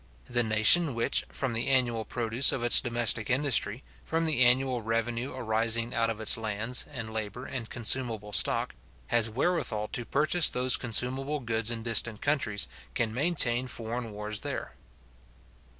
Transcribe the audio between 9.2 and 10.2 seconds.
wherewithal to